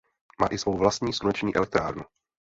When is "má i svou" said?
0.39-0.77